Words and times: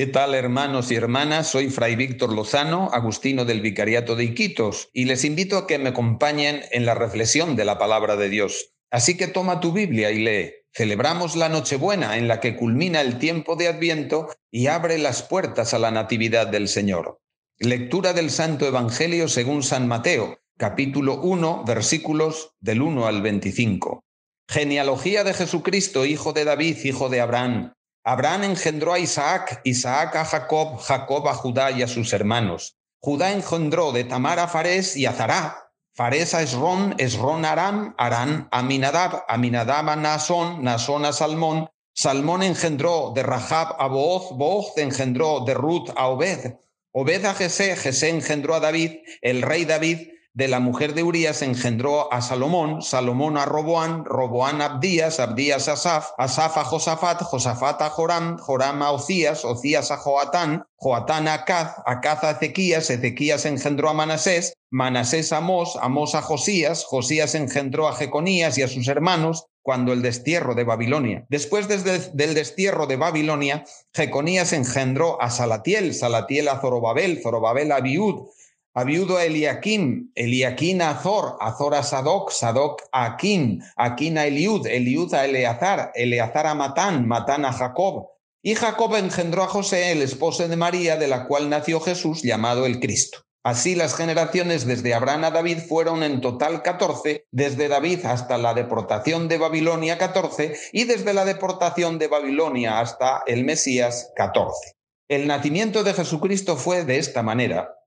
¿Qué 0.00 0.06
tal 0.06 0.34
hermanos 0.34 0.90
y 0.90 0.94
hermanas? 0.94 1.48
Soy 1.48 1.68
Fray 1.68 1.94
Víctor 1.94 2.32
Lozano, 2.32 2.88
agustino 2.90 3.44
del 3.44 3.60
Vicariato 3.60 4.16
de 4.16 4.24
Iquitos, 4.24 4.88
y 4.94 5.04
les 5.04 5.26
invito 5.26 5.58
a 5.58 5.66
que 5.66 5.78
me 5.78 5.90
acompañen 5.90 6.62
en 6.70 6.86
la 6.86 6.94
reflexión 6.94 7.54
de 7.54 7.66
la 7.66 7.78
palabra 7.78 8.16
de 8.16 8.30
Dios. 8.30 8.72
Así 8.90 9.18
que 9.18 9.26
toma 9.26 9.60
tu 9.60 9.72
Biblia 9.72 10.10
y 10.10 10.20
lee. 10.20 10.52
Celebramos 10.72 11.36
la 11.36 11.50
Nochebuena 11.50 12.16
en 12.16 12.28
la 12.28 12.40
que 12.40 12.56
culmina 12.56 13.02
el 13.02 13.18
tiempo 13.18 13.56
de 13.56 13.68
Adviento 13.68 14.30
y 14.50 14.68
abre 14.68 14.96
las 14.96 15.22
puertas 15.22 15.74
a 15.74 15.78
la 15.78 15.90
Natividad 15.90 16.46
del 16.46 16.68
Señor. 16.68 17.20
Lectura 17.58 18.14
del 18.14 18.30
Santo 18.30 18.66
Evangelio 18.66 19.28
según 19.28 19.62
San 19.62 19.86
Mateo, 19.86 20.38
capítulo 20.56 21.20
1, 21.20 21.64
versículos 21.66 22.54
del 22.58 22.80
1 22.80 23.06
al 23.06 23.20
25. 23.20 24.02
Genealogía 24.48 25.24
de 25.24 25.34
Jesucristo, 25.34 26.06
hijo 26.06 26.32
de 26.32 26.44
David, 26.46 26.78
hijo 26.84 27.10
de 27.10 27.20
Abraham. 27.20 27.74
Abraham 28.02 28.44
engendró 28.44 28.94
a 28.94 28.98
Isaac, 28.98 29.60
Isaac 29.64 30.16
a 30.16 30.24
Jacob, 30.24 30.78
Jacob 30.78 31.28
a 31.28 31.34
Judá 31.34 31.70
y 31.70 31.82
a 31.82 31.86
sus 31.86 32.12
hermanos. 32.14 32.78
Judá 32.98 33.32
engendró 33.32 33.92
de 33.92 34.04
Tamar 34.04 34.38
a 34.38 34.48
Fares 34.48 34.96
y 34.96 35.04
a 35.04 35.12
Zará. 35.12 35.70
Fares 35.94 36.32
a 36.32 36.42
Esrón, 36.42 36.94
Esrón 36.98 37.44
a 37.44 37.52
Aram, 37.52 37.94
Arán 37.98 38.48
a 38.52 38.62
Minadab, 38.62 39.24
Aminadab 39.28 39.90
a 39.90 39.96
Nasón, 39.96 40.64
Nasón 40.64 41.04
a 41.04 41.12
Salmón. 41.12 41.68
Salmón 41.92 42.42
engendró 42.42 43.12
de 43.14 43.22
Rahab 43.22 43.76
a 43.78 43.86
Booz, 43.88 44.30
Booz 44.32 44.78
engendró 44.78 45.40
de 45.40 45.52
Ruth 45.52 45.90
a 45.94 46.08
Obed. 46.08 46.54
Obed 46.92 47.24
a 47.26 47.34
Jesé, 47.34 47.76
Jesé 47.76 48.08
engendró 48.08 48.54
a 48.54 48.60
David, 48.60 49.00
el 49.20 49.42
rey 49.42 49.66
David 49.66 50.08
de 50.32 50.46
la 50.46 50.60
mujer 50.60 50.94
de 50.94 51.02
Urías 51.02 51.42
engendró 51.42 52.12
a 52.12 52.22
Salomón, 52.22 52.82
Salomón 52.82 53.36
a 53.36 53.46
Roboán, 53.46 54.04
Roboán 54.04 54.62
a 54.62 54.66
Abdías, 54.66 55.18
Abdías 55.18 55.68
a 55.68 55.72
Asaf, 55.72 56.10
Asaf 56.18 56.56
a 56.56 56.64
Josafat, 56.64 57.22
Josafat 57.22 57.82
a 57.82 57.90
Joram, 57.90 58.38
Joram 58.38 58.82
a 58.82 58.92
Ocías, 58.92 59.44
Ocías 59.44 59.90
a 59.90 59.96
Joatán, 59.96 60.64
Joatán 60.76 61.26
a 61.26 61.34
Acaz, 61.34 61.74
Acaz 61.84 62.22
a 62.22 62.30
Ezequías, 62.30 62.90
Ezequías 62.90 63.44
engendró 63.44 63.88
a 63.88 63.94
Manasés, 63.94 64.54
Manasés 64.70 65.32
a 65.32 65.38
Amós, 65.38 65.76
Amós 65.80 66.14
a 66.14 66.22
Josías, 66.22 66.84
Josías 66.84 67.34
engendró 67.34 67.88
a 67.88 67.94
Jeconías 67.94 68.56
y 68.56 68.62
a 68.62 68.68
sus 68.68 68.86
hermanos, 68.86 69.46
cuando 69.62 69.92
el 69.92 70.00
destierro 70.00 70.54
de 70.54 70.64
Babilonia. 70.64 71.26
Después 71.28 71.68
del 71.68 72.34
destierro 72.34 72.86
de 72.86 72.96
Babilonia, 72.96 73.64
Jeconías 73.92 74.52
engendró 74.52 75.20
a 75.20 75.30
Salatiel, 75.30 75.92
Salatiel 75.94 76.48
a 76.48 76.60
Zorobabel, 76.60 77.20
Zorobabel 77.22 77.70
a 77.72 77.80
Biud, 77.80 78.26
a 78.74 78.84
viudo 78.84 79.16
a 79.16 79.24
Eliakim, 79.24 80.12
Eliakim 80.14 80.80
a 80.80 80.90
Azor, 80.90 81.36
Azor 81.40 81.74
a 81.74 81.82
Sadoc, 81.82 82.30
Sadoc 82.30 82.82
a 82.92 83.04
Akin, 83.06 83.62
Akin 83.76 84.18
a 84.18 84.26
Eliud, 84.26 84.66
Eliud 84.66 85.12
a 85.14 85.24
Eleazar, 85.24 85.92
Eleazar 85.94 86.46
a 86.46 86.54
Matán, 86.54 87.06
Matán 87.08 87.44
a 87.44 87.52
Jacob. 87.52 88.08
Y 88.42 88.54
Jacob 88.54 88.94
engendró 88.96 89.42
a 89.42 89.48
José, 89.48 89.92
el 89.92 90.02
esposo 90.02 90.46
de 90.46 90.56
María, 90.56 90.96
de 90.96 91.08
la 91.08 91.26
cual 91.26 91.50
nació 91.50 91.80
Jesús, 91.80 92.22
llamado 92.22 92.64
el 92.64 92.80
Cristo. 92.80 93.18
Así 93.42 93.74
las 93.74 93.94
generaciones 93.94 94.66
desde 94.66 94.92
Abraham 94.92 95.24
a 95.24 95.30
David 95.30 95.58
fueron 95.66 96.02
en 96.02 96.20
total 96.20 96.62
14, 96.62 97.26
desde 97.30 97.68
David 97.68 98.04
hasta 98.04 98.36
la 98.36 98.52
deportación 98.52 99.28
de 99.28 99.38
Babilonia 99.38 99.96
14 99.96 100.54
y 100.72 100.84
desde 100.84 101.14
la 101.14 101.24
deportación 101.24 101.98
de 101.98 102.08
Babilonia 102.08 102.80
hasta 102.80 103.22
el 103.26 103.44
Mesías 103.44 104.12
14. 104.14 104.74
El 105.08 105.26
nacimiento 105.26 105.84
de 105.84 105.94
Jesucristo 105.94 106.56
fue 106.56 106.84
de 106.84 106.98
esta 106.98 107.22
manera. 107.22 107.79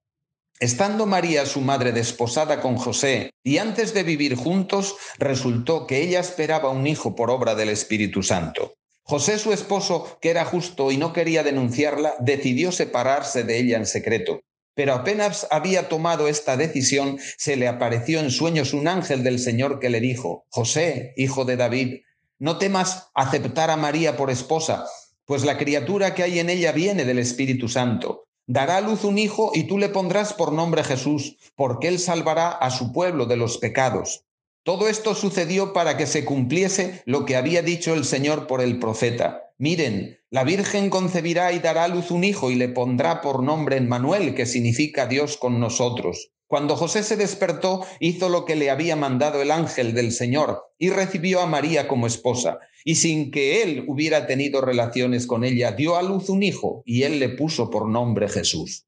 Estando 0.64 1.06
María, 1.06 1.46
su 1.46 1.60
madre, 1.60 1.92
desposada 1.92 2.62
con 2.62 2.78
José, 2.78 3.32
y 3.44 3.58
antes 3.58 3.94
de 3.94 4.04
vivir 4.04 4.36
juntos, 4.36 4.96
resultó 5.18 5.86
que 5.88 6.02
ella 6.02 6.22
esperaba 6.22 6.70
un 6.70 6.88
hijo 6.88 7.16
por 7.16 7.30
obra 7.32 7.54
del 7.54 7.68
Espíritu 7.68 8.24
Santo. 8.24 8.76
José, 9.02 9.40
su 9.40 9.52
esposo, 9.52 10.18
que 10.22 10.30
era 10.30 10.46
justo 10.46 10.90
y 10.90 10.96
no 10.96 11.12
quería 11.12 11.44
denunciarla, 11.44 12.14
decidió 12.22 12.72
separarse 12.72 13.44
de 13.44 13.58
ella 13.58 13.76
en 13.76 13.86
secreto. 13.86 14.40
Pero 14.74 14.94
apenas 14.94 15.48
había 15.52 15.90
tomado 15.90 16.30
esta 16.30 16.56
decisión, 16.56 17.20
se 17.38 17.58
le 17.58 17.68
apareció 17.68 18.22
en 18.22 18.32
sueños 18.32 18.74
un 18.74 18.88
ángel 18.88 19.22
del 19.22 19.40
Señor 19.40 19.82
que 19.82 19.90
le 19.90 20.00
dijo, 20.00 20.46
José, 20.48 21.12
hijo 21.18 21.44
de 21.44 21.58
David, 21.58 22.04
no 22.40 22.58
temas 22.58 23.10
aceptar 23.16 23.70
a 23.70 23.76
María 23.76 24.16
por 24.16 24.32
esposa, 24.32 24.86
pues 25.26 25.44
la 25.44 25.58
criatura 25.58 26.16
que 26.16 26.24
hay 26.24 26.40
en 26.40 26.50
ella 26.50 26.72
viene 26.72 27.04
del 27.04 27.20
Espíritu 27.20 27.68
Santo 27.68 28.28
Dará 28.46 28.82
luz 28.82 29.06
un 29.06 29.18
hijo 29.18 29.52
y 29.54 29.64
tú 29.64 29.78
le 29.78 29.88
pondrás 29.88 30.34
por 30.34 30.52
nombre 30.52 30.84
Jesús, 30.84 31.38
porque 31.56 31.88
él 31.88 31.98
salvará 31.98 32.50
a 32.50 32.72
su 32.72 32.92
pueblo 32.92 33.26
de 33.26 33.38
los 33.38 33.58
pecados. 33.58 34.26
Todo 34.64 34.90
esto 34.90 35.16
sucedió 35.16 35.72
para 35.72 35.96
que 35.96 36.06
se 36.06 36.26
cumpliese 36.26 37.02
lo 37.06 37.26
que 37.26 37.38
había 37.38 37.62
dicho 37.62 37.94
el 37.94 38.04
Señor 38.04 38.48
por 38.48 38.60
el 38.60 38.80
profeta. 38.80 39.52
Miren, 39.58 40.20
la 40.30 40.44
Virgen 40.44 40.90
concebirá 40.90 41.54
y 41.54 41.60
dará 41.60 41.88
luz 41.88 42.12
un 42.12 42.26
hijo 42.26 42.52
y 42.52 42.56
le 42.56 42.68
pondrá 42.68 43.22
por 43.22 43.44
nombre 43.44 43.78
Emmanuel, 43.78 44.36
que 44.36 44.46
significa 44.46 45.06
Dios 45.06 45.38
con 45.38 45.62
nosotros. 45.62 46.33
Cuando 46.54 46.76
José 46.76 47.02
se 47.02 47.18
despertó, 47.18 47.84
hizo 48.00 48.30
lo 48.30 48.46
que 48.46 48.56
le 48.56 48.70
había 48.70 48.96
mandado 48.96 49.42
el 49.42 49.50
ángel 49.50 49.96
del 49.96 50.12
Señor 50.12 50.62
y 50.78 50.92
recibió 50.92 51.42
a 51.42 51.48
María 51.48 51.88
como 51.88 52.06
esposa 52.06 52.60
y 52.86 52.94
sin 52.94 53.32
que 53.32 53.64
él 53.64 53.86
hubiera 53.88 54.28
tenido 54.28 54.62
relaciones 54.62 55.26
con 55.26 55.44
ella, 55.44 55.72
dio 55.72 55.96
a 55.96 56.04
luz 56.04 56.30
un 56.30 56.44
hijo 56.44 56.84
y 56.86 57.02
él 57.02 57.20
le 57.20 57.30
puso 57.30 57.72
por 57.72 57.90
nombre 57.90 58.30
Jesús. 58.30 58.86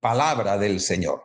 Palabra 0.00 0.56
del 0.56 0.80
Señor. 0.80 1.24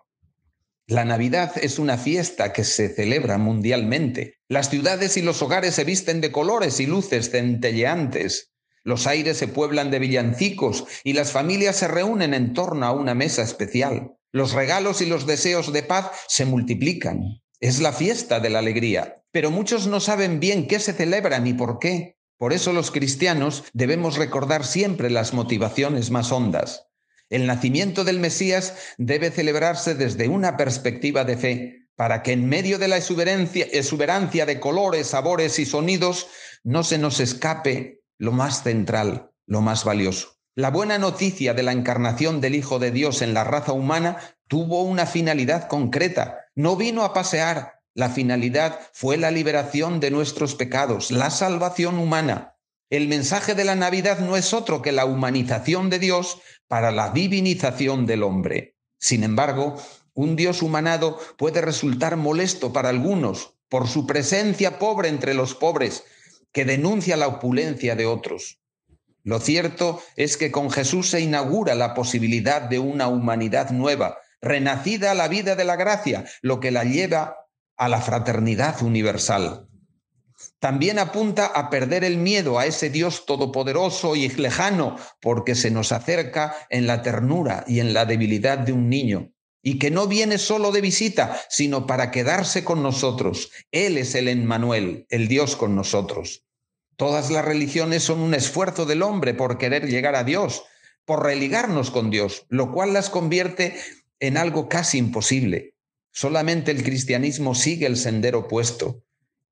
La 0.88 1.06
Navidad 1.06 1.54
es 1.56 1.80
una 1.80 1.98
fiesta 1.98 2.52
que 2.52 2.66
se 2.66 2.94
celebra 2.94 3.38
mundialmente. 3.38 4.40
Las 4.50 4.70
ciudades 4.70 5.16
y 5.16 5.22
los 5.22 5.42
hogares 5.42 5.76
se 5.76 5.86
visten 5.86 6.20
de 6.20 6.34
colores 6.34 6.82
y 6.82 6.86
luces 6.86 7.32
centelleantes. 7.32 8.52
Los 8.84 9.08
aires 9.08 9.38
se 9.38 9.48
pueblan 9.48 9.90
de 9.90 10.00
villancicos 10.00 10.84
y 11.06 11.14
las 11.14 11.32
familias 11.32 11.78
se 11.78 11.88
reúnen 11.88 12.34
en 12.34 12.52
torno 12.54 12.86
a 12.86 12.92
una 12.92 13.16
mesa 13.16 13.42
especial. 13.42 14.17
Los 14.38 14.52
regalos 14.52 15.02
y 15.02 15.08
los 15.08 15.26
deseos 15.26 15.74
de 15.74 15.82
paz 15.82 16.12
se 16.28 16.46
multiplican. 16.46 17.42
Es 17.60 17.80
la 17.80 17.92
fiesta 17.92 18.40
de 18.40 18.52
la 18.52 18.60
alegría, 18.60 19.24
pero 19.32 19.50
muchos 19.50 19.88
no 19.88 20.00
saben 20.00 20.40
bien 20.40 20.68
qué 20.68 20.80
se 20.80 20.94
celebra 20.94 21.40
ni 21.40 21.56
por 21.56 21.80
qué. 21.80 22.20
Por 22.38 22.54
eso 22.54 22.72
los 22.72 22.92
cristianos 22.92 23.64
debemos 23.74 24.16
recordar 24.16 24.64
siempre 24.64 25.10
las 25.10 25.34
motivaciones 25.34 26.12
más 26.12 26.32
hondas. 26.32 26.86
El 27.32 27.48
nacimiento 27.48 28.04
del 28.04 28.20
Mesías 28.20 28.76
debe 29.00 29.32
celebrarse 29.32 29.96
desde 29.96 30.28
una 30.28 30.56
perspectiva 30.56 31.24
de 31.24 31.38
fe, 31.38 31.88
para 31.96 32.22
que 32.22 32.34
en 32.34 32.48
medio 32.48 32.78
de 32.78 32.90
la 32.90 32.98
exuberancia, 32.98 34.46
de 34.46 34.60
colores, 34.60 35.08
sabores 35.08 35.58
y 35.58 35.66
sonidos 35.66 36.28
no 36.64 36.84
se 36.84 37.00
nos 37.00 37.20
escape 37.20 38.04
lo 38.20 38.34
más 38.34 38.62
central, 38.62 39.32
lo 39.48 39.62
más 39.62 39.84
valioso. 39.84 40.37
La 40.58 40.72
buena 40.72 40.98
noticia 40.98 41.54
de 41.54 41.62
la 41.62 41.72
encarnación 41.72 42.42
del 42.42 42.56
Hijo 42.56 42.80
de 42.80 42.90
Dios 42.90 43.22
en 43.22 43.36
la 43.36 43.44
raza 43.44 43.74
humana 43.74 44.18
tuvo 44.48 44.82
una 44.82 45.06
finalidad 45.06 45.68
concreta, 45.68 46.48
no 46.56 46.76
vino 46.76 47.04
a 47.04 47.14
pasear. 47.14 47.84
La 47.94 48.10
finalidad 48.10 48.80
fue 48.92 49.18
la 49.18 49.30
liberación 49.30 50.00
de 50.00 50.10
nuestros 50.10 50.56
pecados, 50.56 51.12
la 51.12 51.30
salvación 51.30 52.00
humana. 52.00 52.56
El 52.90 53.08
mensaje 53.08 53.54
de 53.54 53.66
la 53.66 53.76
Navidad 53.76 54.18
no 54.18 54.36
es 54.36 54.52
otro 54.52 54.82
que 54.82 54.92
la 54.92 55.06
humanización 55.06 55.92
de 55.92 56.00
Dios 56.00 56.40
para 56.68 56.90
la 56.90 57.12
divinización 57.12 58.08
del 58.08 58.24
hombre. 58.24 58.76
Sin 58.98 59.24
embargo, 59.24 59.76
un 60.16 60.36
Dios 60.36 60.64
humanado 60.64 61.20
puede 61.38 61.62
resultar 61.62 62.18
molesto 62.18 62.74
para 62.74 62.90
algunos 62.90 63.54
por 63.70 63.88
su 63.88 64.08
presencia 64.08 64.80
pobre 64.80 65.10
entre 65.10 65.36
los 65.36 65.54
pobres, 65.54 66.04
que 66.52 66.66
denuncia 66.66 67.16
la 67.16 67.28
opulencia 67.28 67.96
de 67.96 68.08
otros. 68.08 68.60
Lo 69.28 69.42
cierto 69.42 70.02
es 70.16 70.38
que 70.38 70.54
con 70.54 70.72
Jesús 70.72 71.10
se 71.10 71.20
inaugura 71.20 71.76
la 71.76 71.94
posibilidad 71.94 72.62
de 72.62 72.80
una 72.80 73.10
humanidad 73.10 73.72
nueva, 73.72 74.20
renacida 74.40 75.12
a 75.12 75.16
la 75.16 75.28
vida 75.28 75.58
de 75.58 75.66
la 75.66 75.76
gracia, 75.76 76.24
lo 76.42 76.62
que 76.62 76.72
la 76.72 76.86
lleva 76.86 77.36
a 77.76 77.90
la 77.90 78.00
fraternidad 78.00 78.82
universal. 78.82 79.68
También 80.60 80.98
apunta 80.98 81.48
a 81.48 81.70
perder 81.70 82.06
el 82.06 82.16
miedo 82.16 82.58
a 82.58 82.68
ese 82.68 82.90
Dios 82.90 83.26
todopoderoso 83.26 84.16
y 84.16 84.30
lejano, 84.30 84.96
porque 85.20 85.56
se 85.56 85.72
nos 85.72 85.92
acerca 85.92 86.56
en 86.70 86.88
la 86.88 87.02
ternura 87.02 87.66
y 87.68 87.82
en 87.82 87.94
la 87.94 88.06
debilidad 88.06 88.58
de 88.58 88.72
un 88.72 88.88
niño, 88.88 89.34
y 89.62 89.78
que 89.78 89.92
no 89.92 90.08
viene 90.08 90.38
solo 90.38 90.72
de 90.72 90.80
visita, 90.80 91.38
sino 91.50 91.86
para 91.86 92.12
quedarse 92.12 92.64
con 92.64 92.82
nosotros. 92.82 93.52
Él 93.74 93.98
es 93.98 94.16
el 94.16 94.30
Emmanuel, 94.30 95.06
el 95.10 95.28
Dios 95.28 95.58
con 95.58 95.76
nosotros. 95.76 96.47
Todas 96.98 97.30
las 97.30 97.46
religiones 97.46 98.04
son 98.04 98.20
un 98.20 98.34
esfuerzo 98.34 98.88
del 98.88 99.04
hombre 99.04 99.36
por 99.36 99.60
querer 99.60 99.88
llegar 99.88 100.16
a 100.16 100.24
Dios, 100.24 100.64
por 101.06 101.24
religarnos 101.24 101.92
con 101.92 102.10
Dios, 102.10 102.48
lo 102.50 102.72
cual 102.72 102.92
las 102.92 103.12
convierte 103.12 103.80
en 104.20 104.36
algo 104.36 104.68
casi 104.68 104.98
imposible. 104.98 105.76
Solamente 106.12 106.72
el 106.72 106.84
cristianismo 106.84 107.54
sigue 107.54 107.86
el 107.86 107.98
sendero 107.98 108.40
opuesto. 108.40 109.04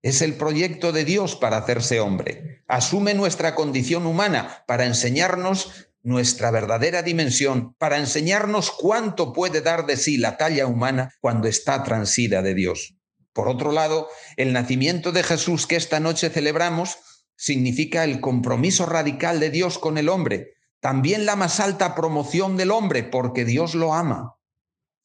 Es 0.01 0.23
el 0.23 0.33
proyecto 0.33 0.91
de 0.91 1.05
Dios 1.05 1.35
para 1.35 1.57
hacerse 1.57 1.99
hombre. 1.99 2.63
Asume 2.67 3.13
nuestra 3.13 3.53
condición 3.53 4.07
humana 4.07 4.63
para 4.65 4.85
enseñarnos 4.85 5.87
nuestra 6.01 6.49
verdadera 6.49 7.03
dimensión, 7.03 7.75
para 7.77 7.99
enseñarnos 7.99 8.71
cuánto 8.71 9.33
puede 9.33 9.61
dar 9.61 9.85
de 9.85 9.97
sí 9.97 10.17
la 10.17 10.37
talla 10.37 10.65
humana 10.65 11.13
cuando 11.21 11.47
está 11.47 11.83
transida 11.83 12.41
de 12.41 12.55
Dios. 12.55 12.95
Por 13.33 13.47
otro 13.49 13.71
lado, 13.71 14.07
el 14.35 14.51
nacimiento 14.51 15.11
de 15.11 15.21
Jesús 15.21 15.67
que 15.67 15.75
esta 15.75 15.99
noche 15.99 16.29
celebramos 16.31 16.97
significa 17.35 18.03
el 18.03 18.19
compromiso 18.21 18.85
radical 18.85 19.39
de 19.39 19.49
Dios 19.49 19.77
con 19.77 19.97
el 19.97 20.09
hombre, 20.09 20.53
también 20.79 21.25
la 21.25 21.35
más 21.35 21.59
alta 21.59 21.95
promoción 21.95 22.57
del 22.57 22.71
hombre, 22.71 23.03
porque 23.03 23.45
Dios 23.45 23.75
lo 23.75 23.93
ama. 23.93 24.35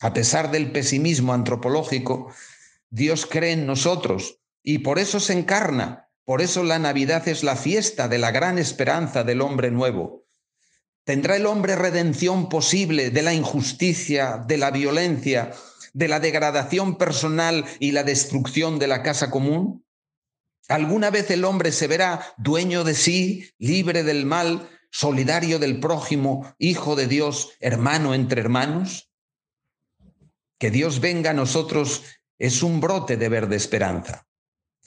A 0.01 0.13
pesar 0.13 0.51
del 0.51 0.73
pesimismo 0.73 1.33
antropológico, 1.33 2.33
Dios 2.91 3.27
cree 3.27 3.53
en 3.53 3.67
nosotros 3.67 4.41
y 4.63 4.79
por 4.79 4.99
eso 4.99 5.21
se 5.21 5.33
encarna. 5.33 6.09
Por 6.25 6.43
eso 6.43 6.63
la 6.63 6.79
Navidad 6.79 7.27
es 7.29 7.43
la 7.43 7.57
fiesta 7.57 8.09
de 8.09 8.19
la 8.19 8.31
gran 8.31 8.59
esperanza 8.59 9.25
del 9.25 9.41
hombre 9.41 9.71
nuevo. 9.71 10.25
¿Tendrá 11.05 11.37
el 11.37 11.47
hombre 11.47 11.77
redención 11.77 12.49
posible 12.49 13.11
de 13.11 13.23
la 13.23 13.35
injusticia, 13.35 14.45
de 14.47 14.59
la 14.59 14.71
violencia, 14.71 15.53
de 15.93 16.09
la 16.09 16.21
degradación 16.21 16.97
personal 16.97 17.65
y 17.79 17.93
la 17.93 18.05
destrucción 18.05 18.79
de 18.79 18.87
la 18.87 19.03
casa 19.03 19.31
común? 19.31 19.85
¿Alguna 20.71 21.11
vez 21.11 21.29
el 21.33 21.45
hombre 21.45 21.73
se 21.73 21.89
verá 21.89 22.33
dueño 22.39 22.85
de 22.85 22.95
sí, 22.95 23.51
libre 23.59 24.05
del 24.05 24.25
mal, 24.25 24.71
solidario 24.93 25.59
del 25.59 25.81
prójimo, 25.81 26.55
hijo 26.59 26.95
de 26.95 27.09
Dios, 27.09 27.51
hermano 27.59 28.15
entre 28.15 28.41
hermanos? 28.41 29.11
Que 30.59 30.71
Dios 30.71 31.01
venga 31.01 31.31
a 31.31 31.35
nosotros 31.35 32.05
es 32.39 32.63
un 32.63 32.81
brote 32.81 33.17
de 33.17 33.29
verde 33.29 33.57
esperanza. 33.57 34.29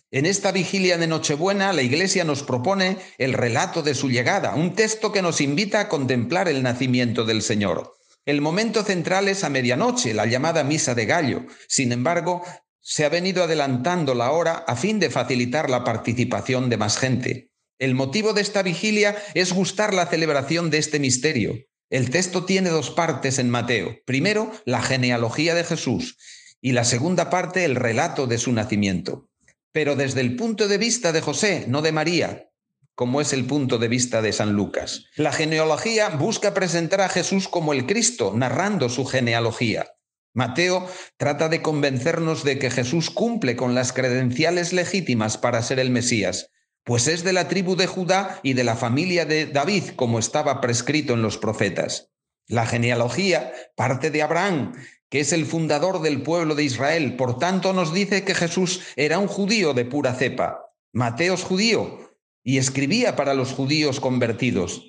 En 0.10 0.26
esta 0.26 0.54
vigilia 0.54 0.98
de 0.98 1.08
Nochebuena, 1.08 1.74
la 1.74 1.82
Iglesia 1.82 2.24
nos 2.24 2.44
propone 2.44 3.00
el 3.18 3.34
relato 3.34 3.82
de 3.82 3.94
su 3.94 4.10
llegada, 4.10 4.56
un 4.56 4.76
texto 4.76 5.12
que 5.12 5.22
nos 5.22 5.42
invita 5.42 5.82
a 5.82 5.90
contemplar 5.90 6.48
el 6.48 6.64
nacimiento 6.64 7.26
del 7.26 7.42
Señor. 7.42 7.98
El 8.26 8.40
momento 8.40 8.84
central 8.84 9.28
es 9.28 9.44
a 9.44 9.50
medianoche, 9.50 10.14
la 10.14 10.26
llamada 10.28 10.64
misa 10.64 10.96
de 10.96 11.06
gallo. 11.06 11.46
Sin 11.68 11.92
embargo, 11.92 12.42
se 12.84 13.06
ha 13.06 13.10
venido 13.10 13.44
adelantando 13.44 14.14
la 14.14 14.32
hora 14.32 14.66
a 14.68 14.76
fin 14.76 15.00
de 15.00 15.10
facilitar 15.10 15.70
la 15.70 15.86
participación 15.86 16.70
de 16.70 16.78
más 16.78 16.98
gente. 16.98 17.50
El 17.80 17.96
motivo 17.96 18.34
de 18.34 18.42
esta 18.42 18.62
vigilia 18.62 19.16
es 19.34 19.54
gustar 19.54 19.94
la 19.94 20.06
celebración 20.06 20.70
de 20.70 20.78
este 20.78 21.00
misterio. 21.00 21.56
El 21.90 22.10
texto 22.10 22.44
tiene 22.44 22.70
dos 22.70 22.92
partes 22.92 23.40
en 23.40 23.50
Mateo. 23.50 23.98
Primero, 24.06 24.52
la 24.66 24.82
genealogía 24.82 25.56
de 25.56 25.64
Jesús 25.64 26.18
y 26.62 26.74
la 26.74 26.84
segunda 26.84 27.30
parte, 27.30 27.66
el 27.66 27.76
relato 27.76 28.28
de 28.28 28.38
su 28.38 28.52
nacimiento. 28.52 29.30
Pero 29.72 29.96
desde 29.96 30.22
el 30.22 30.36
punto 30.36 30.68
de 30.68 30.78
vista 30.78 31.12
de 31.12 31.22
José, 31.22 31.66
no 31.68 31.82
de 31.82 31.92
María, 31.92 32.50
como 32.96 33.22
es 33.22 33.34
el 33.34 33.46
punto 33.46 33.78
de 33.78 33.88
vista 33.88 34.22
de 34.22 34.34
San 34.34 34.54
Lucas. 34.54 35.06
La 35.16 35.32
genealogía 35.32 36.10
busca 36.10 36.54
presentar 36.54 37.02
a 37.02 37.10
Jesús 37.10 37.48
como 37.48 37.74
el 37.74 37.86
Cristo, 37.86 38.34
narrando 38.36 38.90
su 38.90 39.06
genealogía. 39.06 39.88
Mateo 40.34 40.88
trata 41.18 41.48
de 41.48 41.62
convencernos 41.62 42.44
de 42.44 42.58
que 42.58 42.72
Jesús 42.72 43.10
cumple 43.10 43.56
con 43.56 43.76
las 43.76 43.94
credenciales 43.94 44.74
legítimas 44.74 45.38
para 45.38 45.62
ser 45.62 45.80
el 45.80 45.92
Mesías, 45.92 46.50
pues 46.84 47.08
es 47.08 47.24
de 47.24 47.34
la 47.34 47.48
tribu 47.48 47.76
de 47.76 47.88
Judá 47.88 48.40
y 48.44 48.54
de 48.54 48.64
la 48.64 48.76
familia 48.76 49.26
de 49.26 49.46
David, 49.46 49.92
como 49.96 50.20
estaba 50.20 50.60
prescrito 50.60 51.14
en 51.14 51.22
los 51.22 51.38
profetas. 51.38 52.10
La 52.48 52.66
genealogía 52.66 53.54
parte 53.76 54.12
de 54.12 54.22
Abraham, 54.22 54.74
que 55.10 55.20
es 55.20 55.32
el 55.32 55.46
fundador 55.46 56.02
del 56.02 56.24
pueblo 56.24 56.56
de 56.56 56.64
Israel, 56.64 57.16
por 57.16 57.38
tanto 57.38 57.72
nos 57.72 57.94
dice 57.94 58.24
que 58.24 58.34
Jesús 58.34 58.82
era 58.96 59.20
un 59.20 59.28
judío 59.28 59.74
de 59.74 59.86
pura 59.86 60.16
cepa. 60.16 60.72
Mateo 60.92 61.36
es 61.36 61.44
judío 61.44 62.18
y 62.44 62.58
escribía 62.58 63.16
para 63.16 63.36
los 63.36 63.54
judíos 63.54 64.00
convertidos. 64.00 64.82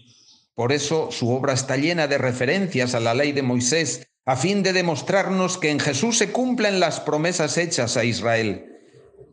Por 0.54 0.72
eso 0.72 1.10
su 1.10 1.30
obra 1.30 1.52
está 1.52 1.76
llena 1.76 2.06
de 2.06 2.18
referencias 2.18 2.94
a 2.94 3.00
la 3.00 3.12
ley 3.12 3.32
de 3.32 3.42
Moisés, 3.42 4.08
a 4.26 4.36
fin 4.36 4.62
de 4.62 4.72
demostrarnos 4.72 5.58
que 5.58 5.70
en 5.70 5.80
Jesús 5.80 6.18
se 6.18 6.32
cumplen 6.32 6.80
las 6.80 7.00
promesas 7.00 7.58
hechas 7.58 7.96
a 7.96 8.04
Israel. 8.04 8.66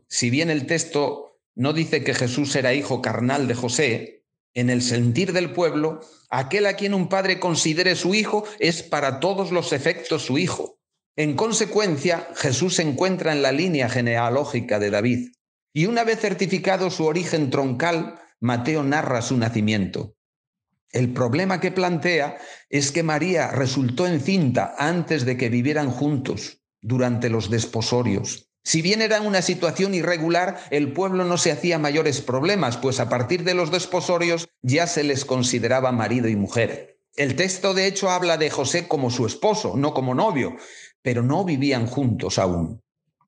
Si 0.07 0.29
bien 0.29 0.49
el 0.49 0.65
texto 0.65 1.39
no 1.55 1.73
dice 1.73 2.03
que 2.03 2.13
Jesús 2.13 2.55
era 2.55 2.73
hijo 2.73 3.01
carnal 3.01 3.47
de 3.47 3.55
José, 3.55 4.25
en 4.53 4.69
el 4.69 4.81
sentir 4.81 5.31
del 5.31 5.53
pueblo, 5.53 6.01
aquel 6.29 6.65
a 6.65 6.75
quien 6.75 6.93
un 6.93 7.07
padre 7.07 7.39
considere 7.39 7.95
su 7.95 8.13
hijo 8.13 8.43
es 8.59 8.83
para 8.83 9.21
todos 9.21 9.51
los 9.51 9.71
efectos 9.71 10.23
su 10.23 10.37
hijo. 10.37 10.77
En 11.15 11.35
consecuencia, 11.35 12.27
Jesús 12.35 12.75
se 12.75 12.81
encuentra 12.83 13.31
en 13.31 13.41
la 13.41 13.51
línea 13.51 13.89
genealógica 13.89 14.79
de 14.79 14.89
David. 14.89 15.31
Y 15.73 15.85
una 15.85 16.03
vez 16.03 16.19
certificado 16.19 16.89
su 16.89 17.05
origen 17.05 17.49
troncal, 17.49 18.19
Mateo 18.41 18.83
narra 18.83 19.21
su 19.21 19.37
nacimiento. 19.37 20.15
El 20.91 21.13
problema 21.13 21.59
que 21.59 21.71
plantea 21.71 22.37
es 22.69 22.91
que 22.91 23.03
María 23.03 23.51
resultó 23.51 24.07
encinta 24.07 24.75
antes 24.77 25.25
de 25.25 25.37
que 25.37 25.49
vivieran 25.49 25.89
juntos 25.89 26.61
durante 26.81 27.29
los 27.29 27.49
desposorios. 27.49 28.49
Si 28.63 28.81
bien 28.81 29.01
era 29.01 29.21
una 29.21 29.41
situación 29.41 29.93
irregular, 29.93 30.59
el 30.69 30.93
pueblo 30.93 31.25
no 31.25 31.37
se 31.37 31.51
hacía 31.51 31.79
mayores 31.79 32.21
problemas, 32.21 32.77
pues 32.77 32.99
a 32.99 33.09
partir 33.09 33.43
de 33.43 33.55
los 33.55 33.71
desposorios 33.71 34.49
ya 34.61 34.85
se 34.85 35.03
les 35.03 35.25
consideraba 35.25 35.91
marido 35.91 36.27
y 36.27 36.35
mujer. 36.35 36.99
El 37.15 37.35
texto 37.35 37.73
de 37.73 37.87
hecho 37.87 38.09
habla 38.09 38.37
de 38.37 38.49
José 38.49 38.87
como 38.87 39.09
su 39.09 39.25
esposo, 39.25 39.75
no 39.77 39.93
como 39.93 40.13
novio, 40.13 40.57
pero 41.01 41.23
no 41.23 41.43
vivían 41.43 41.87
juntos 41.87 42.37
aún. 42.37 42.81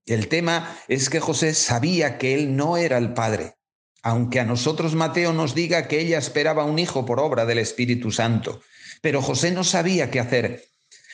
El 0.06 0.28
tema 0.28 0.78
es 0.88 1.10
que 1.10 1.20
José 1.20 1.54
sabía 1.54 2.18
que 2.18 2.36
él 2.36 2.56
no 2.56 2.78
era 2.78 2.98
el 2.98 3.14
padre, 3.14 3.56
aunque 4.04 4.40
a 4.40 4.46
nosotros 4.46 4.94
Mateo 4.94 5.34
nos 5.34 5.56
diga 5.56 5.88
que 5.88 6.00
ella 6.00 6.20
esperaba 6.20 6.66
un 6.66 6.78
hijo 6.78 7.06
por 7.06 7.20
obra 7.20 7.46
del 7.46 7.58
Espíritu 7.58 8.12
Santo. 8.12 8.62
Pero 9.02 9.22
José 9.22 9.52
no 9.52 9.64
sabía 9.64 10.12
qué 10.12 10.20
hacer 10.20 10.64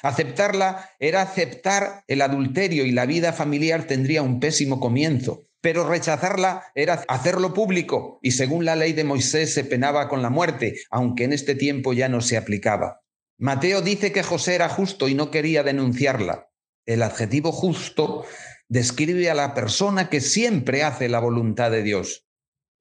Aceptarla 0.02 0.92
era 1.00 1.22
aceptar 1.22 2.04
el 2.08 2.22
adulterio 2.22 2.86
y 2.86 2.92
la 2.92 3.06
vida 3.06 3.34
familiar 3.34 3.86
tendría 3.86 4.22
un 4.22 4.40
pésimo 4.40 4.80
comienzo. 4.80 5.46
Pero 5.62 5.88
rechazarla 5.88 6.64
era 6.74 7.04
hacerlo 7.10 7.54
público 7.54 8.20
y 8.22 8.32
según 8.32 8.64
la 8.64 8.78
ley 8.78 8.94
de 8.94 9.04
Moisés 9.04 9.54
se 9.54 9.66
penaba 9.66 10.08
con 10.08 10.22
la 10.22 10.30
muerte, 10.30 10.76
aunque 10.90 11.26
en 11.26 11.34
este 11.34 11.54
tiempo 11.54 11.92
ya 11.92 12.08
no 12.08 12.22
se 12.22 12.38
aplicaba. 12.38 13.02
Mateo 13.38 13.82
dice 13.82 14.14
que 14.14 14.24
José 14.24 14.56
era 14.56 14.70
justo 14.70 15.10
y 15.10 15.16
no 15.16 15.32
quería 15.32 15.64
denunciarla. 15.64 16.50
El 16.86 17.04
adjetivo 17.04 17.52
justo 17.52 18.26
describe 18.70 19.30
a 19.30 19.36
la 19.36 19.54
persona 19.54 20.10
que 20.10 20.22
siempre 20.22 20.84
hace 20.84 21.10
la 21.10 21.20
voluntad 21.20 21.72
de 21.72 21.84
Dios. 21.84 22.29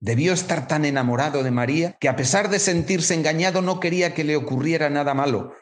Debió 0.01 0.33
estar 0.33 0.69
tan 0.69 0.85
enamorado 0.85 1.43
de 1.43 1.51
María 1.51 1.97
que 2.01 2.09
a 2.09 2.17
pesar 2.17 2.51
de 2.51 2.59
sentirse 2.59 3.15
engañado 3.15 3.63
no 3.63 3.81
quería 3.81 4.15
que 4.15 4.25
le 4.25 4.37
ocurriera 4.37 4.91
nada 4.91 5.15
malo, 5.15 5.55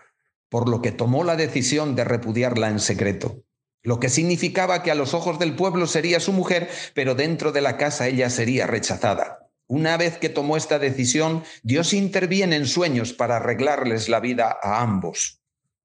por 0.49 0.69
lo 0.69 0.83
que 0.83 0.93
tomó 0.93 1.25
la 1.25 1.37
decisión 1.37 1.97
de 1.97 2.05
repudiarla 2.05 2.69
en 2.69 2.81
secreto, 2.81 3.43
lo 3.83 4.01
que 4.01 4.09
significaba 4.09 4.83
que 4.83 4.91
a 4.91 4.95
los 4.97 5.15
ojos 5.15 5.39
del 5.39 5.55
pueblo 5.55 5.87
sería 5.87 6.21
su 6.21 6.33
mujer, 6.33 6.69
pero 6.93 7.15
dentro 7.15 7.53
de 7.53 7.61
la 7.61 7.77
casa 7.77 8.09
ella 8.09 8.31
sería 8.31 8.67
rechazada. 8.67 9.49
Una 9.69 9.97
vez 9.97 10.19
que 10.19 10.29
tomó 10.29 10.57
esta 10.57 10.79
decisión, 10.79 11.45
Dios 11.63 11.93
interviene 11.93 12.57
en 12.57 12.67
sueños 12.67 13.13
para 13.13 13.37
arreglarles 13.37 14.09
la 14.09 14.21
vida 14.21 14.59
a 14.63 14.81
ambos. 14.81 15.41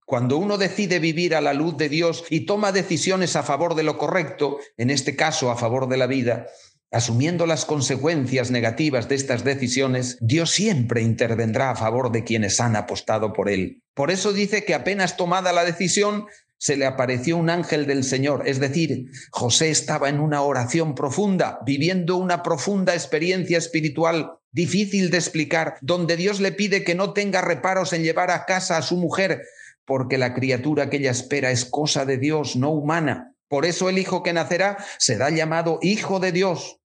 Cuando 0.05 0.37
uno 0.37 0.57
decide 0.57 0.99
vivir 0.99 1.35
a 1.35 1.41
la 1.41 1.53
luz 1.53 1.77
de 1.77 1.89
Dios 1.89 2.25
y 2.29 2.47
toma 2.47 2.71
decisiones 2.71 3.35
a 3.35 3.43
favor 3.43 3.75
de 3.75 3.83
lo 3.83 3.97
correcto, 3.97 4.57
en 4.77 4.89
este 4.89 5.15
caso 5.15 5.49
a 5.51 5.55
favor 5.55 5.87
de 5.87 5.97
la 5.97 6.07
vida, 6.07 6.47
Asumiendo 6.91 7.45
las 7.45 7.63
consecuencias 7.63 8.51
negativas 8.51 9.07
de 9.07 9.15
estas 9.15 9.45
decisiones, 9.45 10.17
Dios 10.19 10.51
siempre 10.51 11.01
intervendrá 11.01 11.71
a 11.71 11.75
favor 11.75 12.11
de 12.11 12.25
quienes 12.25 12.59
han 12.59 12.75
apostado 12.75 13.31
por 13.31 13.49
Él. 13.49 13.81
Por 13.93 14.11
eso 14.11 14.33
dice 14.33 14.65
que 14.65 14.73
apenas 14.73 15.15
tomada 15.15 15.53
la 15.53 15.63
decisión, 15.63 16.25
se 16.57 16.75
le 16.75 16.85
apareció 16.85 17.37
un 17.37 17.49
ángel 17.49 17.87
del 17.87 18.03
Señor. 18.03 18.43
Es 18.45 18.59
decir, 18.59 19.05
José 19.31 19.71
estaba 19.71 20.09
en 20.09 20.19
una 20.19 20.41
oración 20.41 20.93
profunda, 20.93 21.59
viviendo 21.65 22.17
una 22.17 22.43
profunda 22.43 22.93
experiencia 22.93 23.57
espiritual 23.57 24.33
difícil 24.51 25.09
de 25.09 25.17
explicar, 25.17 25.77
donde 25.81 26.17
Dios 26.17 26.39
le 26.39 26.51
pide 26.51 26.83
que 26.83 26.93
no 26.93 27.13
tenga 27.13 27.41
reparos 27.41 27.93
en 27.93 28.03
llevar 28.03 28.29
a 28.29 28.45
casa 28.45 28.77
a 28.77 28.81
su 28.81 28.97
mujer, 28.97 29.41
porque 29.85 30.17
la 30.17 30.33
criatura 30.33 30.89
que 30.89 30.97
ella 30.97 31.11
espera 31.11 31.51
es 31.51 31.65
cosa 31.65 32.05
de 32.05 32.17
Dios, 32.17 32.55
no 32.55 32.69
humana. 32.69 33.33
Por 33.47 33.65
eso 33.65 33.89
el 33.89 33.97
hijo 33.97 34.21
que 34.21 34.33
nacerá 34.33 34.77
será 34.99 35.29
llamado 35.29 35.79
Hijo 35.81 36.19
de 36.19 36.31
Dios. 36.31 36.80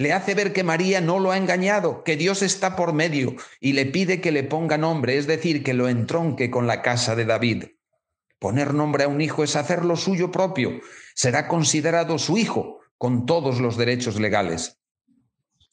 Le 0.00 0.14
hace 0.14 0.34
ver 0.34 0.54
que 0.54 0.64
María 0.64 1.02
no 1.02 1.18
lo 1.18 1.30
ha 1.30 1.36
engañado, 1.36 2.04
que 2.04 2.16
Dios 2.16 2.40
está 2.40 2.74
por 2.74 2.94
medio 2.94 3.36
y 3.60 3.74
le 3.74 3.84
pide 3.84 4.22
que 4.22 4.32
le 4.32 4.44
ponga 4.44 4.78
nombre, 4.78 5.18
es 5.18 5.26
decir, 5.26 5.62
que 5.62 5.74
lo 5.74 5.90
entronque 5.90 6.50
con 6.50 6.66
la 6.66 6.80
casa 6.80 7.14
de 7.14 7.26
David. 7.26 7.64
Poner 8.38 8.72
nombre 8.72 9.04
a 9.04 9.08
un 9.08 9.20
hijo 9.20 9.44
es 9.44 9.56
hacer 9.56 9.84
lo 9.84 9.96
suyo 9.96 10.30
propio. 10.30 10.80
Será 11.14 11.46
considerado 11.48 12.18
su 12.18 12.38
hijo 12.38 12.78
con 12.96 13.26
todos 13.26 13.60
los 13.60 13.76
derechos 13.76 14.18
legales. 14.18 14.78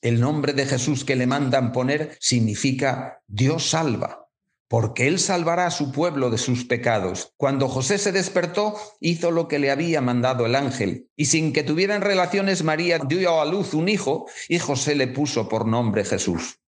El 0.02 0.20
nombre 0.20 0.52
de 0.52 0.66
Jesús 0.66 1.06
que 1.06 1.16
le 1.16 1.26
mandan 1.26 1.72
poner 1.72 2.18
significa 2.20 3.22
Dios 3.28 3.70
salva 3.70 4.27
porque 4.68 5.08
él 5.08 5.20
salvará 5.20 5.68
a 5.68 5.72
su 5.72 5.92
pueblo 5.92 6.30
de 6.30 6.38
sus 6.38 6.66
pecados. 6.66 7.34
Cuando 7.38 7.68
José 7.68 7.98
se 7.98 8.12
despertó, 8.12 8.76
hizo 9.00 9.32
lo 9.32 9.48
que 9.48 9.60
le 9.60 9.72
había 9.72 10.02
mandado 10.02 10.46
el 10.46 10.56
ángel, 10.56 11.10
y 11.16 11.26
sin 11.26 11.54
que 11.54 11.64
tuvieran 11.64 12.02
relaciones, 12.02 12.64
María 12.64 13.00
dio 13.00 13.42
a 13.42 13.46
luz 13.46 13.74
un 13.74 13.90
hijo, 13.90 14.28
y 14.50 14.60
José 14.60 14.96
le 14.96 15.08
puso 15.08 15.48
por 15.48 15.66
nombre 15.66 16.04
Jesús. 16.04 16.60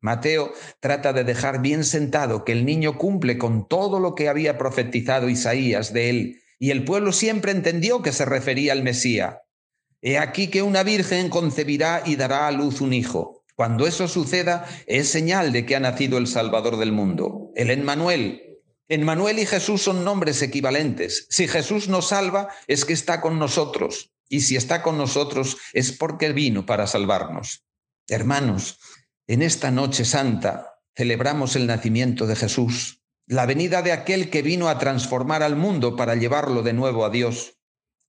Mateo 0.00 0.52
trata 0.80 1.12
de 1.12 1.24
dejar 1.24 1.60
bien 1.60 1.84
sentado 1.84 2.44
que 2.44 2.52
el 2.52 2.64
niño 2.64 2.96
cumple 2.96 3.36
con 3.36 3.68
todo 3.68 4.00
lo 4.00 4.14
que 4.14 4.28
había 4.28 4.56
profetizado 4.56 5.28
Isaías 5.28 5.92
de 5.92 6.10
él, 6.10 6.42
y 6.58 6.70
el 6.70 6.84
pueblo 6.84 7.12
siempre 7.12 7.52
entendió 7.52 8.02
que 8.02 8.12
se 8.12 8.24
refería 8.24 8.72
al 8.72 8.82
Mesías. 8.82 9.36
He 10.02 10.18
aquí 10.18 10.48
que 10.48 10.62
una 10.62 10.82
virgen 10.82 11.28
concebirá 11.28 12.02
y 12.06 12.16
dará 12.16 12.46
a 12.46 12.52
luz 12.52 12.80
un 12.80 12.94
hijo 12.94 13.44
Cuando 13.54 13.86
eso 13.86 14.08
suceda, 14.08 14.66
es 14.86 15.08
señal 15.08 15.52
de 15.52 15.66
que 15.66 15.76
ha 15.76 15.80
nacido 15.80 16.16
el 16.16 16.26
Salvador 16.26 16.78
del 16.78 16.92
mundo, 16.92 17.39
el 17.56 17.70
Emmanuel. 17.70 18.58
Emmanuel 18.88 19.38
y 19.38 19.46
Jesús 19.46 19.82
son 19.82 20.04
nombres 20.04 20.42
equivalentes. 20.42 21.26
Si 21.30 21.46
Jesús 21.46 21.88
nos 21.88 22.08
salva, 22.08 22.48
es 22.66 22.84
que 22.84 22.92
está 22.92 23.20
con 23.20 23.38
nosotros. 23.38 24.10
Y 24.28 24.40
si 24.40 24.56
está 24.56 24.82
con 24.82 24.96
nosotros, 24.96 25.58
es 25.72 25.92
porque 25.92 26.32
vino 26.32 26.66
para 26.66 26.86
salvarnos. 26.86 27.64
Hermanos, 28.08 28.78
en 29.26 29.42
esta 29.42 29.70
noche 29.70 30.04
santa 30.04 30.78
celebramos 30.96 31.54
el 31.56 31.66
nacimiento 31.66 32.26
de 32.26 32.36
Jesús, 32.36 33.02
la 33.26 33.46
venida 33.46 33.82
de 33.82 33.92
aquel 33.92 34.28
que 34.30 34.42
vino 34.42 34.68
a 34.68 34.78
transformar 34.78 35.42
al 35.42 35.56
mundo 35.56 35.94
para 35.94 36.16
llevarlo 36.16 36.62
de 36.62 36.72
nuevo 36.72 37.04
a 37.04 37.10
Dios. 37.10 37.58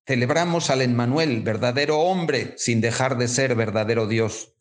Celebramos 0.08 0.72
al 0.72 0.82
Emmanuel, 0.82 1.42
verdadero 1.42 2.00
hombre, 2.00 2.56
sin 2.58 2.82
dejar 2.82 3.18
de 3.18 3.28
ser 3.28 3.54
verdadero 3.56 4.08
Dios. 4.08 4.56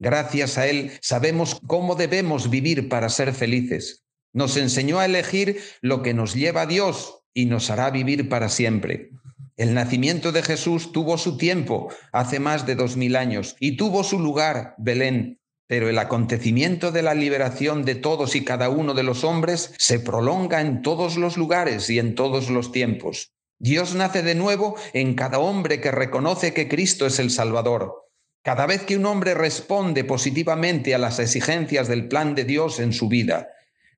Gracias 0.00 0.58
a 0.58 0.66
Él 0.66 0.98
sabemos 1.00 1.60
cómo 1.66 1.94
debemos 1.94 2.50
vivir 2.50 2.88
para 2.88 3.08
ser 3.08 3.32
felices. 3.32 4.04
Nos 4.32 4.56
enseñó 4.56 4.98
a 4.98 5.06
elegir 5.06 5.60
lo 5.80 6.02
que 6.02 6.14
nos 6.14 6.34
lleva 6.34 6.62
a 6.62 6.66
Dios 6.66 7.22
y 7.34 7.46
nos 7.46 7.70
hará 7.70 7.90
vivir 7.90 8.28
para 8.28 8.48
siempre. 8.48 9.10
El 9.56 9.74
nacimiento 9.74 10.32
de 10.32 10.42
Jesús 10.42 10.92
tuvo 10.92 11.18
su 11.18 11.36
tiempo 11.36 11.88
hace 12.12 12.40
más 12.40 12.66
de 12.66 12.76
dos 12.76 12.96
mil 12.96 13.16
años 13.16 13.56
y 13.60 13.76
tuvo 13.76 14.04
su 14.04 14.18
lugar, 14.18 14.74
Belén, 14.78 15.40
pero 15.66 15.88
el 15.88 15.98
acontecimiento 15.98 16.92
de 16.92 17.02
la 17.02 17.14
liberación 17.14 17.84
de 17.84 17.94
todos 17.94 18.34
y 18.34 18.44
cada 18.44 18.70
uno 18.70 18.94
de 18.94 19.02
los 19.02 19.22
hombres 19.22 19.72
se 19.78 20.00
prolonga 20.00 20.60
en 20.60 20.82
todos 20.82 21.16
los 21.16 21.36
lugares 21.36 21.90
y 21.90 21.98
en 21.98 22.14
todos 22.14 22.50
los 22.50 22.72
tiempos. 22.72 23.32
Dios 23.58 23.94
nace 23.94 24.22
de 24.22 24.34
nuevo 24.34 24.76
en 24.94 25.14
cada 25.14 25.38
hombre 25.38 25.80
que 25.80 25.90
reconoce 25.90 26.54
que 26.54 26.66
Cristo 26.66 27.06
es 27.06 27.18
el 27.18 27.30
Salvador. 27.30 28.08
Cada 28.42 28.66
vez 28.66 28.82
que 28.84 28.96
un 28.96 29.04
hombre 29.04 29.34
responde 29.34 30.02
positivamente 30.02 30.94
a 30.94 30.98
las 30.98 31.18
exigencias 31.18 31.86
del 31.86 32.08
plan 32.08 32.34
de 32.34 32.44
Dios 32.44 32.80
en 32.80 32.94
su 32.94 33.08
vida, 33.08 33.50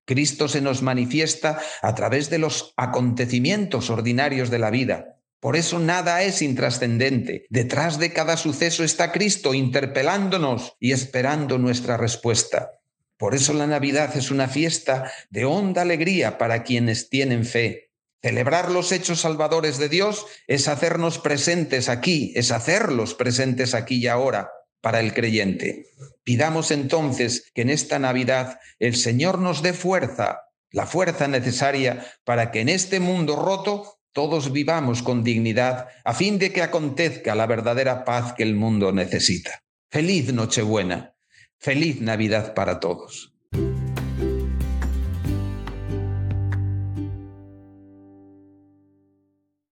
Cristo 0.05 0.49
se 0.49 0.61
nos 0.61 0.83
manifiesta 0.83 1.61
a 1.81 1.95
través 1.95 2.31
de 2.31 2.39
los 2.39 2.75
acontecimientos 2.77 3.91
ordinarios 3.91 4.51
de 4.51 4.59
la 4.59 4.71
vida. 4.71 5.19
Por 5.41 5.57
eso 5.57 5.79
nada 5.79 6.23
es 6.23 6.41
intrascendente. 6.41 7.47
Detrás 7.51 7.99
de 7.99 8.13
cada 8.13 8.37
suceso 8.37 8.85
está 8.85 9.11
Cristo 9.11 9.55
interpelándonos 9.55 10.77
y 10.79 10.93
esperando 10.93 11.59
nuestra 11.59 11.97
respuesta. 11.97 12.71
Por 13.17 13.35
eso 13.35 13.53
la 13.53 13.67
Navidad 13.67 14.17
es 14.17 14.31
una 14.31 14.49
fiesta 14.49 15.11
de 15.31 15.45
honda 15.45 15.83
alegría 15.83 16.39
para 16.39 16.63
quienes 16.63 17.09
tienen 17.09 17.45
fe. 17.45 17.91
Celebrar 18.23 18.71
los 18.71 18.93
hechos 18.93 19.21
salvadores 19.21 19.79
de 19.79 19.89
Dios 19.89 20.27
es 20.47 20.69
hacernos 20.69 21.19
presentes 21.19 21.89
aquí, 21.89 22.33
es 22.37 22.53
hacerlos 22.53 23.15
presentes 23.15 23.75
aquí 23.75 23.97
y 23.97 24.07
ahora 24.07 24.51
para 24.83 25.01
el 25.01 25.15
creyente. 25.15 25.87
Pidamos 26.25 26.71
entonces 26.71 27.51
que 27.55 27.63
en 27.63 27.71
esta 27.71 27.99
Navidad 27.99 28.59
el 28.79 28.95
Señor 28.95 29.39
nos 29.39 29.63
dé 29.63 29.73
fuerza, 29.73 30.41
la 30.71 30.87
fuerza 30.87 31.29
necesaria 31.29 32.05
para 32.25 32.51
que 32.51 32.61
en 32.61 32.69
este 32.69 33.01
mundo 33.01 33.37
roto 33.37 33.99
todos 34.13 34.53
vivamos 34.53 35.03
con 35.03 35.25
dignidad 35.25 35.89
a 36.05 36.13
fin 36.13 36.39
de 36.39 36.53
que 36.53 36.63
acontezca 36.63 37.35
la 37.35 37.47
verdadera 37.47 38.05
paz 38.05 38.35
que 38.35 38.43
el 38.43 38.55
mundo 38.55 38.93
necesita. 38.93 39.63
Feliz 39.91 40.33
Nochebuena, 40.33 41.15
feliz 41.59 42.01
Navidad 42.01 42.55
para 42.55 42.79
todos. 42.79 43.33